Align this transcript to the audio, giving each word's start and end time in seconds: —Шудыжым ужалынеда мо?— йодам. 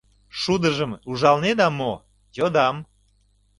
—Шудыжым 0.39 0.91
ужалынеда 1.09 1.67
мо?— 1.77 1.93
йодам. 2.37 2.75